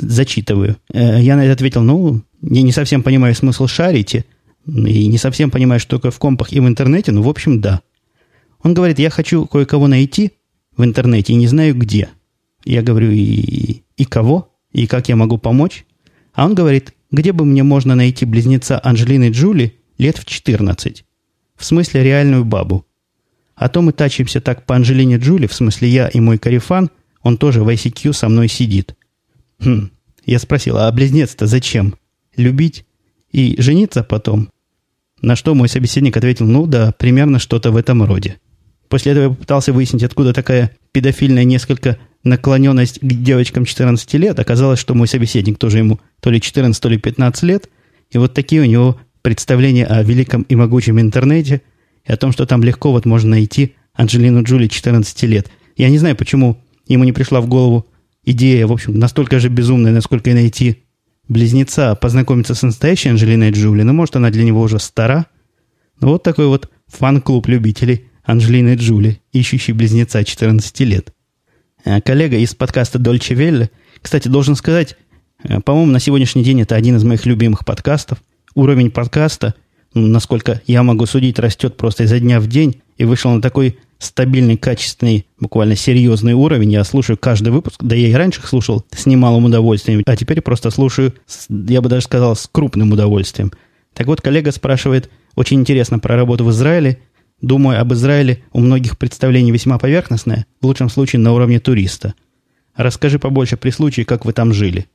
[0.00, 0.78] зачитываю.
[0.92, 4.24] Э, я на это ответил, ну, я не совсем понимаю смысл шарите.
[4.66, 7.12] И не совсем понимаю, что такое в компах и в интернете.
[7.12, 7.82] Ну, в общем, да.
[8.64, 10.32] Он говорит, я хочу кое-кого найти
[10.76, 12.08] в интернете и не знаю где.
[12.64, 14.52] Я говорю, и, и кого?
[14.72, 15.84] И как я могу помочь?
[16.32, 21.04] А он говорит, где бы мне можно найти близнеца Анжелины Джули лет в 14?
[21.56, 22.84] В смысле реальную бабу.
[23.54, 26.90] А то мы тачимся так по Анжелине Джули, в смысле я и мой карифан,
[27.22, 28.96] он тоже в ICQ со мной сидит.
[29.60, 29.90] Хм.
[30.26, 31.94] Я спросил, а близнец-то зачем?
[32.36, 32.84] Любить?
[33.30, 34.50] И жениться потом?
[35.20, 38.38] На что мой собеседник ответил, ну да, примерно что-то в этом роде.
[38.94, 44.38] После этого я попытался выяснить, откуда такая педофильная, несколько наклоненность к девочкам 14 лет.
[44.38, 47.68] Оказалось, что мой собеседник тоже ему то ли 14, то ли 15 лет.
[48.12, 51.62] И вот такие у него представления о великом и могучем интернете
[52.06, 55.50] и о том, что там легко вот можно найти Анджелину Джули 14 лет.
[55.76, 57.88] Я не знаю, почему ему не пришла в голову
[58.24, 60.84] идея, в общем, настолько же безумная, насколько и найти
[61.26, 63.82] близнеца, познакомиться с настоящей Анджелиной Джули.
[63.82, 65.26] Ну, может, она для него уже стара.
[66.00, 71.12] Ну, вот такой вот фан-клуб любителей Анджелины Джули, ищущий близнеца 14 лет.
[71.84, 74.96] Э, коллега из подкаста Дольче Велле, кстати, должен сказать,
[75.42, 78.22] э, по-моему, на сегодняшний день это один из моих любимых подкастов.
[78.54, 79.54] Уровень подкаста,
[79.92, 84.56] насколько я могу судить, растет просто изо дня в день и вышел на такой стабильный,
[84.56, 86.72] качественный, буквально серьезный уровень.
[86.72, 90.40] Я слушаю каждый выпуск, да я и раньше их слушал с немалым удовольствием, а теперь
[90.40, 93.52] просто слушаю, с, я бы даже сказал, с крупным удовольствием.
[93.92, 96.98] Так вот, коллега спрашивает, очень интересно про работу в Израиле.
[97.44, 102.14] Думаю, об Израиле у многих представление весьма поверхностное, в лучшем случае на уровне туриста.
[102.74, 104.86] Расскажи побольше при случае, как вы там жили.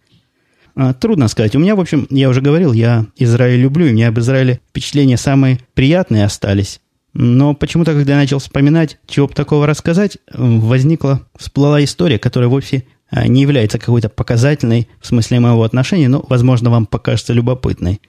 [0.74, 1.56] А, трудно сказать.
[1.56, 4.62] У меня, в общем, я уже говорил, я Израиль люблю, и у меня об Израиле
[4.68, 6.82] впечатления самые приятные остались.
[7.14, 12.86] Но почему-то, когда я начал вспоминать, чего бы такого рассказать, возникла, всплыла история, которая вовсе
[13.12, 18.02] а, не является какой-то показательной в смысле моего отношения, но, возможно, вам покажется любопытной.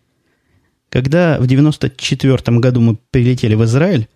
[0.88, 4.08] Когда в 94 году мы прилетели в Израиль,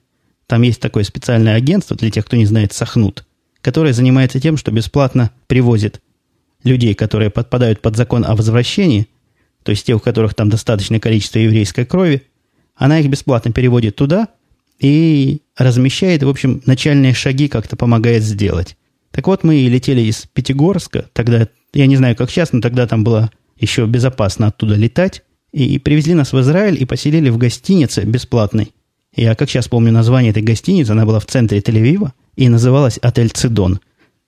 [0.46, 3.24] там есть такое специальное агентство, для тех, кто не знает, Сахнут,
[3.60, 6.00] которое занимается тем, что бесплатно привозит
[6.62, 9.08] людей, которые подпадают под закон о возвращении,
[9.62, 12.22] то есть те, у которых там достаточное количество еврейской крови,
[12.76, 14.28] она их бесплатно переводит туда–
[14.78, 18.76] и размещает, в общем, начальные шаги как-то помогает сделать.
[19.10, 23.04] Так вот, мы летели из Пятигорска, тогда, я не знаю, как сейчас, но тогда там
[23.04, 28.72] было еще безопасно оттуда летать, и привезли нас в Израиль и поселили в гостинице бесплатной.
[29.14, 33.30] Я, как сейчас помню название этой гостиницы, она была в центре Тель-Авива и называлась «Отель
[33.30, 33.80] Цидон».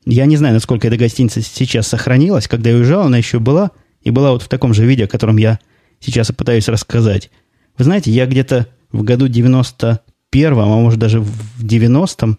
[0.05, 2.47] Я не знаю, насколько эта гостиница сейчас сохранилась.
[2.47, 3.73] Когда я уезжал, она еще была,
[4.03, 5.59] и была вот в таком же виде, о котором я
[5.99, 7.31] сейчас пытаюсь рассказать.
[7.77, 10.01] Вы знаете, я где-то в году 90
[10.37, 12.39] 91-м, а может даже в 90-м,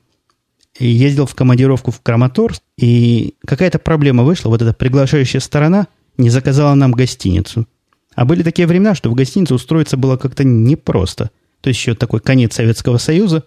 [0.79, 4.49] ездил в командировку в Краматорск, и какая-то проблема вышла.
[4.49, 7.67] Вот эта приглашающая сторона не заказала нам гостиницу.
[8.15, 11.31] А были такие времена, что в гостиницу устроиться было как-то непросто.
[11.61, 13.43] То есть еще такой конец Советского Союза.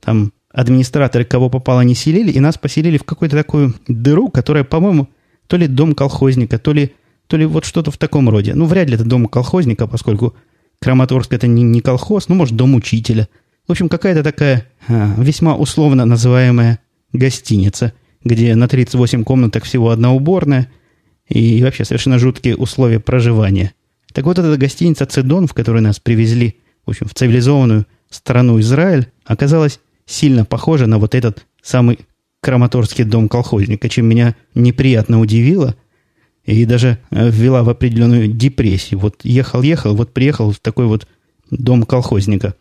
[0.00, 5.08] Там администраторы кого попало не селили, и нас поселили в какую-то такую дыру, которая, по-моему,
[5.46, 6.92] то ли дом колхозника, то ли,
[7.26, 8.54] то ли вот что-то в таком роде.
[8.54, 10.34] Ну, вряд ли это дом колхозника, поскольку
[10.80, 13.28] Краматорск это не, не колхоз, ну, может, дом учителя–
[13.66, 16.80] в общем, какая-то такая а, весьма условно называемая
[17.12, 17.92] гостиница,
[18.24, 20.68] где на 38 комнаток всего одна уборная
[21.28, 23.72] и вообще совершенно жуткие условия проживания.
[24.12, 29.08] Так вот, эта гостиница «Цедон», в которую нас привезли, в общем, в цивилизованную страну Израиль,
[29.24, 32.00] оказалась сильно похожа на вот этот самый
[32.40, 35.76] краматорский дом колхозника, чем меня неприятно удивило
[36.44, 38.98] и даже э, ввела в определенную депрессию.
[38.98, 41.06] Вот ехал-ехал, вот приехал в такой вот
[41.50, 42.54] дом колхозника.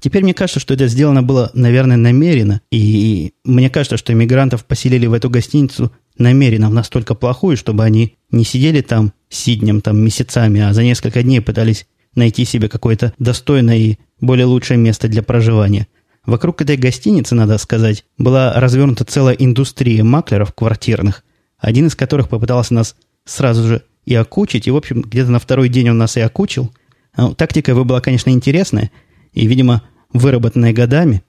[0.00, 2.60] Теперь мне кажется, что это сделано было, наверное, намеренно.
[2.70, 8.16] И мне кажется, что иммигрантов поселили в эту гостиницу намеренно в настолько плохую, чтобы они
[8.30, 11.86] не сидели там сиднем, там месяцами, а за несколько дней пытались
[12.16, 15.86] найти себе какое-то достойное и более лучшее место для проживания.
[16.24, 21.22] Вокруг этой гостиницы, надо сказать, была развернута целая индустрия маклеров квартирных,
[21.58, 25.68] один из которых попытался нас сразу же и окучить, и, в общем, где-то на второй
[25.68, 26.72] день он нас и окучил.
[27.16, 28.90] Ну, тактика его была, конечно, интересная–
[29.36, 31.22] и, видимо, выработанная годами,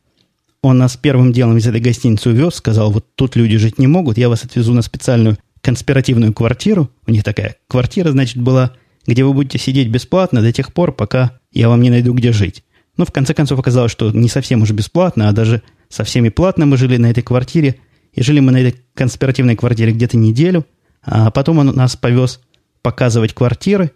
[0.62, 4.18] он нас первым делом из этой гостиницы увез, сказал, вот тут люди жить не могут,
[4.18, 6.90] я вас отвезу на специальную конспиративную квартиру.
[7.06, 8.72] У них такая квартира, значит, была,
[9.08, 12.64] где вы будете сидеть бесплатно до тех пор, пока я вам не найду, где жить.
[12.98, 16.66] Но в конце концов оказалось, что не совсем уже бесплатно, а даже совсем и платно
[16.66, 17.78] мы жили на этой квартире.
[18.14, 20.66] И жили мы на этой конспиративной квартире где-то неделю,
[21.04, 22.42] а потом он нас повез
[22.82, 23.92] показывать квартиры.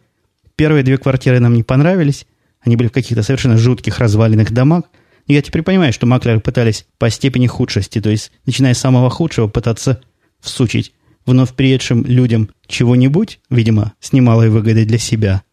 [0.55, 2.27] Первые две квартиры нам не понравились,
[2.61, 4.85] они были в каких-то совершенно жутких разваленных домах.
[5.27, 9.09] И я теперь понимаю, что маклеры пытались по степени худшести, то есть, начиная с самого
[9.09, 10.01] худшего, пытаться
[10.39, 10.93] всучить
[11.25, 15.43] вновь приедшим людям чего-нибудь, видимо, с немалой выгодой для себя.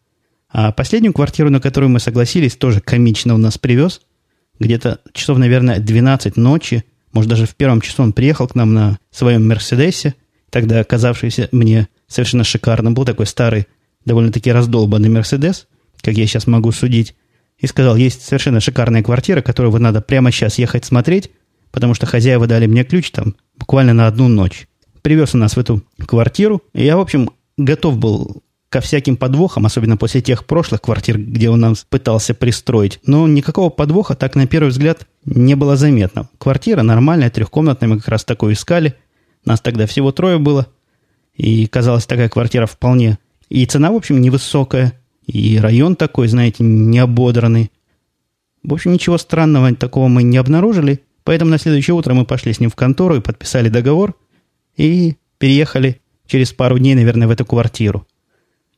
[0.51, 4.01] А последнюю квартиру, на которую мы согласились, тоже комично у нас привез.
[4.59, 8.99] Где-то часов, наверное, 12 ночи, может, даже в первом часу он приехал к нам на
[9.11, 10.15] своем Мерседесе,
[10.49, 12.93] тогда оказавшийся мне совершенно шикарным.
[12.93, 13.67] Был такой старый,
[14.05, 15.67] довольно-таки раздолбанный Мерседес–
[16.01, 17.15] как я сейчас могу судить,
[17.57, 21.31] и сказал, есть совершенно шикарная квартира, которую вы надо прямо сейчас ехать смотреть,
[21.71, 24.67] потому что хозяева дали мне ключ там буквально на одну ночь.
[25.01, 29.65] Привез он нас в эту квартиру, и я, в общем, готов был ко всяким подвохам,
[29.65, 32.99] особенно после тех прошлых квартир, где он нам пытался пристроить.
[33.03, 36.29] Но никакого подвоха так на первый взгляд не было заметно.
[36.37, 38.95] Квартира нормальная, трехкомнатная, мы как раз такую искали.
[39.43, 40.67] Нас тогда всего трое было.
[41.33, 43.17] И казалось, такая квартира вполне...
[43.49, 44.93] И цена, в общем, невысокая.
[45.25, 47.71] И район такой, знаете, не ободранный.
[48.61, 51.03] В общем, ничего странного такого мы не обнаружили.
[51.23, 54.15] Поэтому на следующее утро мы пошли с ним в контору и подписали договор.
[54.79, 58.07] И переехали через пару дней, наверное, в эту квартиру.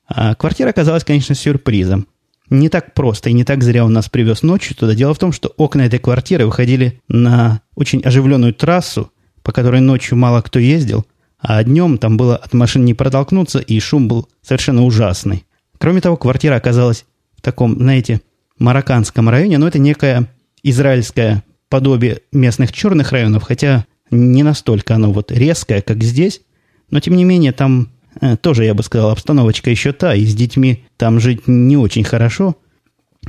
[0.07, 2.07] А квартира оказалась, конечно, сюрпризом.
[2.49, 4.95] Не так просто и не так зря он нас привез ночью туда.
[4.95, 9.11] Дело в том, что окна этой квартиры выходили на очень оживленную трассу,
[9.43, 11.05] по которой ночью мало кто ездил,
[11.39, 15.45] а днем там было от машин не протолкнуться, и шум был совершенно ужасный.
[15.77, 17.05] Кроме того, квартира оказалась
[17.37, 18.21] в таком, знаете,
[18.57, 20.27] марокканском районе, но это некое
[20.63, 26.41] израильское подобие местных черных районов, хотя не настолько оно вот резкое, как здесь,
[26.89, 30.36] но тем не менее там э, тоже, я бы сказал, обстановочка еще та, и с
[30.36, 32.56] детьми там жить не очень хорошо.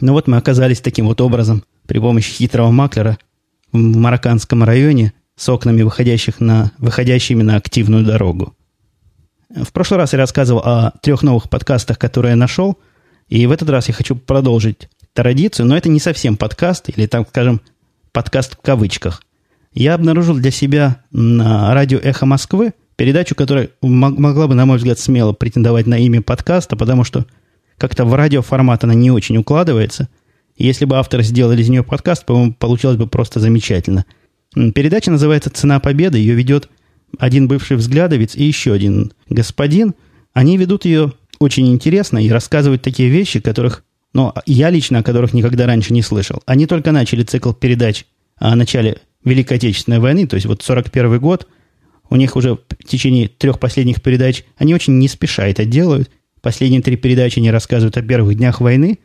[0.00, 3.18] Но вот мы оказались таким вот образом при помощи хитрого маклера
[3.72, 8.54] в марокканском районе, с окнами, выходящих на, выходящими на активную дорогу.
[9.48, 12.78] В прошлый раз я рассказывал о трех новых подкастах, которые я нашел,
[13.28, 17.28] и в этот раз я хочу продолжить традицию, но это не совсем подкаст, или, так
[17.28, 17.60] скажем,
[18.12, 19.22] подкаст в кавычках.
[19.74, 24.98] Я обнаружил для себя на радио «Эхо Москвы» передачу, которая могла бы, на мой взгляд,
[24.98, 27.26] смело претендовать на имя подкаста, потому что
[27.78, 30.08] как-то в радиоформат она не очень укладывается.
[30.56, 34.04] Если бы авторы сделали из нее подкаст, по-моему, получилось бы просто замечательно–
[34.54, 36.18] Передача называется «Цена победы».
[36.18, 36.68] Ее ведет
[37.18, 39.94] один бывший взглядовец и еще один господин.
[40.34, 45.32] Они ведут ее очень интересно и рассказывают такие вещи, которых, ну, я лично о которых
[45.32, 46.42] никогда раньше не слышал.
[46.46, 48.04] Они только начали цикл передач
[48.36, 51.46] о начале Великой Отечественной войны, то есть вот 41 год.
[52.10, 56.10] У них уже в течение трех последних передач они очень не спеша это делают.
[56.40, 58.98] Последние три передачи они рассказывают о первых днях войны.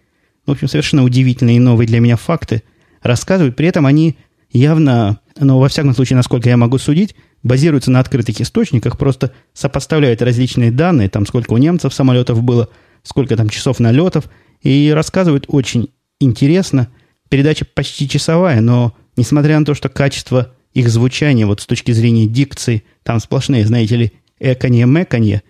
[0.45, 2.63] В общем, совершенно удивительные и новые для меня факты
[3.01, 3.55] рассказывают.
[3.55, 4.17] При этом они
[4.51, 10.21] явно но во всяком случае, насколько я могу судить, базируется на открытых источниках, просто сопоставляют
[10.21, 12.69] различные данные, там сколько у немцев самолетов было,
[13.03, 14.29] сколько там часов налетов,
[14.61, 16.87] и рассказывают очень интересно.
[17.29, 22.27] Передача почти часовая, но несмотря на то, что качество их звучания, вот с точки зрения
[22.27, 25.41] дикции, там сплошные, знаете ли, эканье-мэканье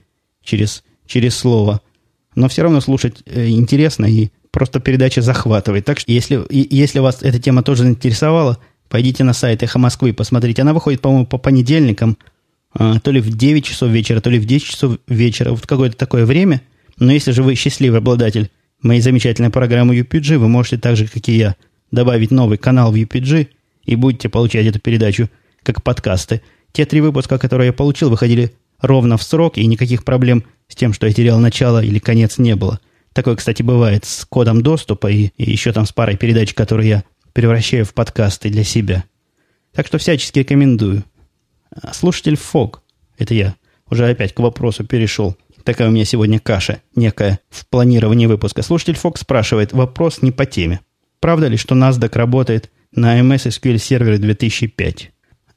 [0.44, 1.82] через, через слово,
[2.36, 5.86] но все равно слушать э, интересно и просто передача захватывает.
[5.86, 8.58] Так что если, если вас эта тема тоже заинтересовала,
[8.90, 10.62] Пойдите на сайт Эхо Москвы посмотрите.
[10.62, 12.18] Она выходит, по-моему, по понедельникам,
[12.74, 15.98] а, то ли в 9 часов вечера, то ли в 10 часов вечера, вот какое-то
[15.98, 16.62] такое время.
[16.98, 18.50] Но если же вы счастливый обладатель
[18.82, 21.56] моей замечательной программы UPG, вы можете так же, как и я,
[21.92, 23.50] добавить новый канал в UPG
[23.88, 25.30] и будете получать эту передачу
[25.64, 26.42] как подкасты.
[26.72, 30.94] Те три выпуска, которые я получил, выходили ровно в срок, и никаких проблем с тем,
[30.94, 32.80] что я терял начало или конец, не было.
[33.14, 37.04] Такое, кстати, бывает с кодом доступа и, и еще там с парой передач, которые я
[37.34, 39.06] превращаю в подкасты для себя.
[39.74, 41.04] Так что всячески рекомендую.
[41.72, 42.84] А, слушатель Фог,
[43.18, 43.56] это я,
[43.90, 45.36] уже опять к вопросу перешел.
[45.64, 48.62] Такая у меня сегодня каша некая в планировании выпуска.
[48.62, 50.82] Слушатель Фог спрашивает, вопрос не по теме.
[51.20, 55.12] Правда ли, что NASDAQ работает на MS SQL сервере 2005?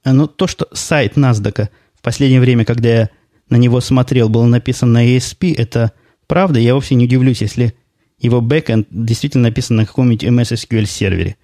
[0.04, 3.10] Ну, то, что сайт NASDAQ в последнее время, когда я
[3.48, 5.92] на него смотрел, был написан на ASP, это
[6.26, 6.58] правда.
[6.58, 7.74] Я вовсе не удивлюсь, если
[8.18, 11.36] его бэкэнд действительно написан на каком-нибудь MS SQL сервере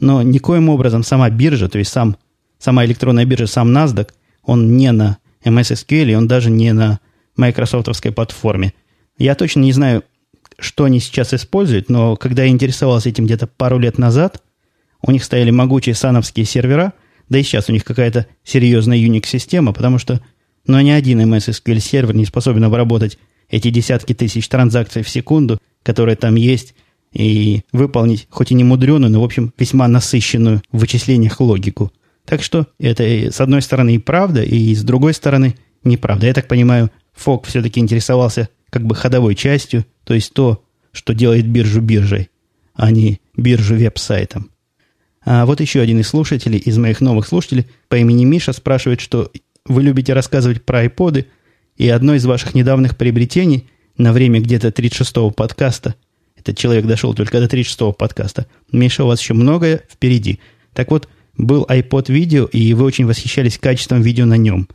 [0.00, 2.16] но никоим образом сама биржа, то есть сам,
[2.58, 4.08] сама электронная биржа, сам NASDAQ,
[4.42, 7.00] он не на MS SQL, и он даже не на
[7.36, 8.72] майкрософтовской платформе.
[9.18, 10.02] Я точно не знаю,
[10.58, 14.42] что они сейчас используют, но когда я интересовался этим где-то пару лет назад,
[15.02, 16.92] у них стояли могучие сановские сервера,
[17.28, 20.20] да и сейчас у них какая-то серьезная Unix-система, потому что
[20.66, 25.58] ну, ни один MS SQL сервер не способен обработать эти десятки тысяч транзакций в секунду,
[25.82, 26.74] которые там есть,
[27.12, 31.92] и выполнить, хоть и не мудреную, но, в общем, весьма насыщенную в вычислениях логику.
[32.24, 36.26] Так что это, с одной стороны, и правда, и с другой стороны, неправда.
[36.26, 41.48] Я так понимаю, Фок все-таки интересовался как бы ходовой частью, то есть то, что делает
[41.48, 42.30] биржу биржей,
[42.74, 44.50] а не биржу веб-сайтом.
[45.24, 49.30] А вот еще один из слушателей, из моих новых слушателей, по имени Миша, спрашивает, что
[49.66, 51.26] вы любите рассказывать про айподы,
[51.76, 55.94] и одно из ваших недавних приобретений на время где-то 36-го подкаста–
[56.40, 58.46] этот человек дошел только до 36-го подкаста.
[58.72, 60.40] Миша, у вас еще многое впереди.
[60.72, 64.66] Так вот, был iPod видео, и вы очень восхищались качеством видео на нем.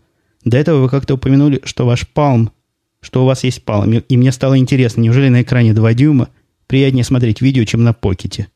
[0.43, 2.49] До этого вы как-то упомянули, что ваш Palm,
[3.01, 4.03] что у вас есть Palm.
[4.08, 6.29] И мне стало интересно, неужели на экране 2 дюйма
[6.67, 8.47] приятнее смотреть видео, чем на покете?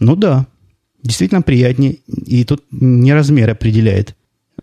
[0.00, 0.46] Ну да,
[1.02, 1.98] действительно приятнее.
[2.06, 4.14] И тут не размер определяет.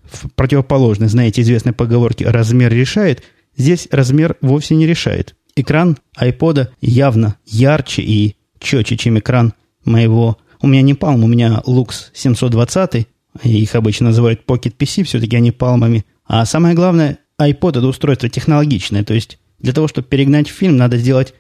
[0.04, 3.24] В противоположной, знаете, известной поговорке «размер решает»,
[3.58, 5.36] здесь размер вовсе не решает.
[5.56, 10.38] Экран iPod явно ярче и четче, чем экран моего...
[10.62, 13.08] У меня не Palm, у меня Lux 720,
[13.44, 16.06] Их обычно называют Pocket PC, все-таки они палмами.
[16.26, 19.04] А самое главное, iPod это устройство технологичное.
[19.04, 21.34] То есть для того, чтобы перегнать фильм, надо сделать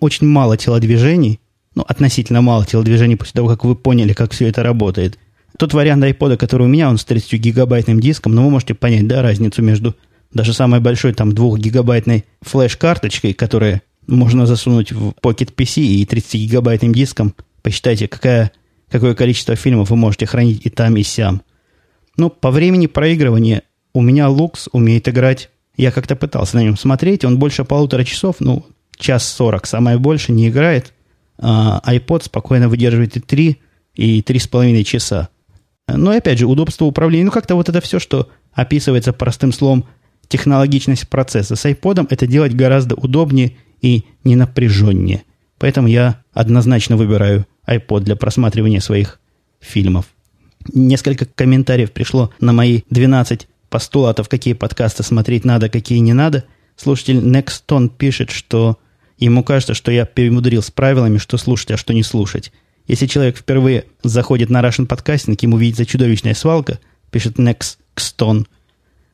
[0.00, 1.40] очень мало телодвижений,
[1.80, 5.18] ну, относительно мало телодвижений после того, как вы поняли, как все это работает.
[5.58, 9.06] Тот вариант iPod, который у меня, он с 30 гигабайтным диском, но вы можете понять,
[9.06, 9.96] да, разницу между
[10.32, 16.92] даже самой большой там 2 гигабайтной флеш-карточкой, которая можно засунуть в Pocket PC и 30-гигабайтным
[16.92, 17.34] диском.
[17.62, 18.52] Посчитайте, какая,
[18.90, 21.42] какое количество фильмов вы можете хранить и там, и сям.
[22.18, 23.62] Ну, по времени проигрывания
[23.94, 25.48] у меня Lux умеет играть.
[25.76, 27.24] Я как-то пытался на нем смотреть.
[27.24, 28.66] Он больше полутора часов, ну,
[28.98, 30.92] час сорок, самое больше, не играет.
[31.40, 33.60] А iPod спокойно выдерживает и три,
[33.94, 35.30] и три с половиной часа.
[35.88, 37.24] Но, опять же, удобство управления.
[37.24, 39.86] Ну, как-то вот это все, что описывается простым словом
[40.28, 41.56] технологичность процесса.
[41.56, 45.22] С iPod это делать гораздо удобнее и не напряженнее.
[45.58, 49.20] Поэтому я однозначно выбираю iPod для просматривания своих
[49.60, 50.06] фильмов.
[50.72, 56.44] Несколько комментариев пришло на мои 12 постулатов, какие подкасты смотреть надо, какие не надо.
[56.76, 58.78] Слушатель Nexton пишет, что
[59.24, 62.52] ему кажется, что я перемудрил с правилами, что слушать, а что не слушать.
[62.86, 66.78] Если человек впервые заходит на Russian подкастинг, ему видится чудовищная свалка,
[67.10, 68.46] пишет Nexton,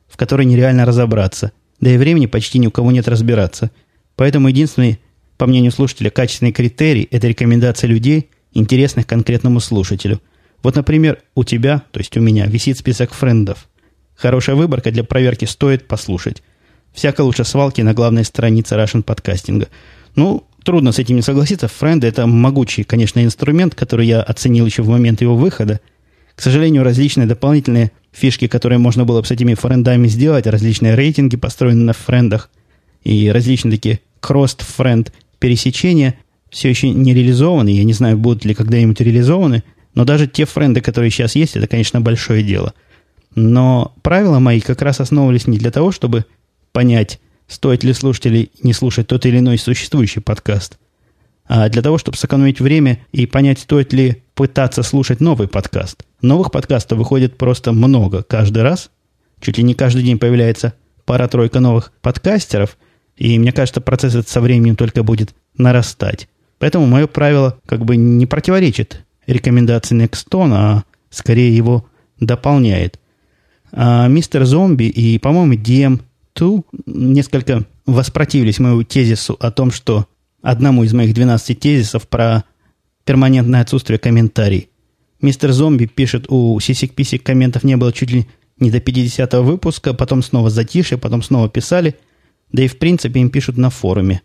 [0.07, 1.51] в которой нереально разобраться.
[1.79, 3.71] Да и времени почти ни у кого нет разбираться–
[4.17, 4.99] Поэтому единственный,
[5.37, 10.19] по мнению слушателя, качественный критерий– это рекомендация людей, интересных конкретному слушателю.
[10.63, 13.69] Вот, например, у тебя, то есть у меня, висит список френдов.
[14.15, 16.41] Хорошая выборка для проверки стоит послушать.
[16.93, 19.67] Всяко лучше свалки на главной странице Russian подкастинга.
[20.17, 21.69] Ну, трудно с этим не согласиться.
[21.69, 25.79] Френды– это могучий, конечно, инструмент, который я оценил еще в момент его выхода.
[26.35, 31.37] К сожалению, различные дополнительные фишки, которые можно было бы с этими френдами сделать, различные рейтинги,
[31.37, 32.49] построенные на френдах,
[33.03, 36.15] и различные такие cross-friend пересечения
[36.49, 37.69] все еще не реализованы.
[37.69, 39.63] Я не знаю, будут ли когда-нибудь реализованы.
[39.93, 42.73] Но даже те френды, которые сейчас есть, это, конечно, большое дело.
[43.35, 46.25] Но правила мои как раз основывались не для того, чтобы
[46.71, 50.77] понять, стоит ли слушать или не слушать тот или иной существующий подкаст,
[51.45, 56.03] а для того, чтобы сэкономить время и понять, стоит ли пытаться слушать новый подкаст.
[56.21, 58.89] Новых подкастов выходит просто много каждый раз.
[59.39, 60.73] Чуть ли не каждый день появляется
[61.05, 62.77] пара-тройка новых подкастеров–
[63.17, 66.29] и мне кажется, процесс этот со временем только будет нарастать.
[66.59, 71.85] Поэтому мое правило как бы не противоречит рекомендации Nextone, а скорее его
[72.19, 72.99] дополняет.
[73.71, 75.55] А мистер Зомби и, по-моему,
[76.37, 80.07] DM2 несколько воспротивились моему тезису о том, что
[80.41, 82.43] одному из моих 12 тезисов про
[83.05, 84.65] перманентное отсутствие комментариев.
[85.21, 88.27] Мистер Зомби пишет, у сисик-писик комментов не было чуть ли
[88.59, 91.95] не до 50 выпуска, потом снова затишье, потом снова писали–
[92.51, 94.21] да и в принципе им пишут на форуме.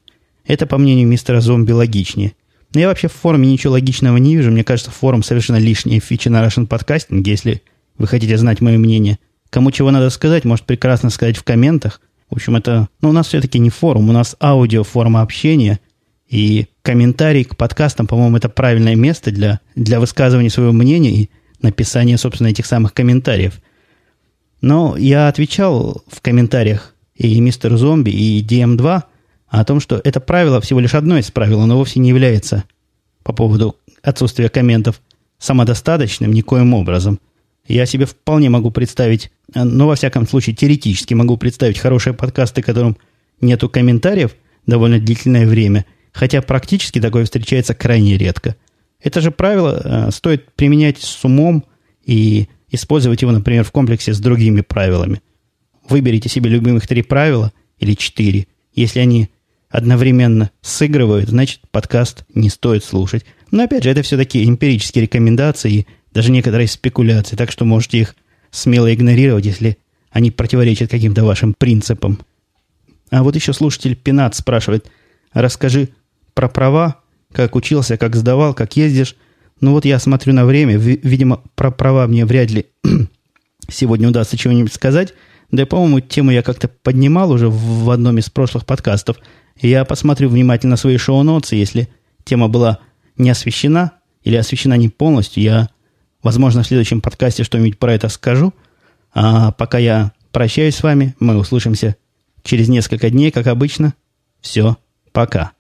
[0.46, 2.32] Это, по мнению мистера Зомби, логичнее.
[2.74, 4.50] Но я вообще в форуме ничего логичного не вижу.
[4.50, 7.62] Мне кажется, форум совершенно лишняя фича на Russian подкастинге, если
[7.98, 9.18] вы хотите знать мое мнение.
[9.52, 12.00] Кому чего надо сказать, может прекрасно сказать в комментах.
[12.30, 12.88] В общем, это...
[13.02, 15.78] Ну, у нас все-таки не форум, у нас аудио форма общения.
[16.26, 22.16] И комментарий к подкастам, по-моему, это правильное место для, для высказывания своего мнения и написания,
[22.16, 23.60] собственно, этих самых комментариев.
[24.62, 29.02] Но я отвечал в комментариях и мистер Зомби, и DM2
[29.48, 32.64] о том, что это правило всего лишь одно из правил, оно вовсе не является
[33.22, 35.02] по поводу отсутствия комментов
[35.38, 37.20] самодостаточным никоим образом.
[37.66, 42.96] Я себе вполне могу представить, ну, во всяком случае, теоретически могу представить хорошие подкасты, которым
[43.40, 44.34] нету комментариев
[44.66, 48.56] довольно длительное время, хотя практически такое встречается крайне редко.
[49.00, 51.64] Это же правило э, стоит применять с умом
[52.04, 55.20] и использовать его, например, в комплексе с другими правилами–
[55.88, 58.46] Выберите себе любимых три правила или четыре.
[58.72, 59.30] Если они
[59.68, 63.24] одновременно сыгрывают, значит, подкаст не стоит слушать.
[63.50, 68.16] Но, опять же, это все-таки эмпирические рекомендации даже некоторые спекуляции, так что можете их
[68.50, 69.78] смело игнорировать, если
[70.10, 72.20] они противоречат каким-то вашим принципам.
[73.10, 74.90] А вот еще слушатель Пинат спрашивает,
[75.32, 75.88] расскажи
[76.34, 77.00] про права,
[77.32, 79.16] как учился, как сдавал, как ездишь.
[79.60, 82.66] Ну вот я смотрю на время, видимо, про права мне вряд ли
[83.68, 85.14] сегодня удастся чего-нибудь сказать–
[85.52, 89.18] да, по-моему, тему я как-то поднимал уже в одном из прошлых подкастов.
[89.60, 91.56] Я посмотрю внимательно свои шоу-ноты.
[91.56, 91.88] Если
[92.24, 92.78] тема была
[93.18, 93.92] не освещена
[94.24, 95.68] или освещена не полностью, я,
[96.22, 98.52] возможно, в следующем подкасте что-нибудь про это скажу.
[99.14, 101.96] А пока я прощаюсь с вами, мы услышимся
[102.42, 103.94] через несколько дней, как обычно.
[104.40, 104.76] Все,
[105.12, 105.52] пока.